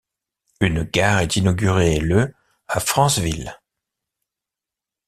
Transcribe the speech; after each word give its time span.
Une 0.61 0.81
gare 0.81 1.19
est 1.19 1.35
inaugurée 1.35 1.99
le 1.99 2.33
à 2.67 2.79
Franceville. 2.79 3.59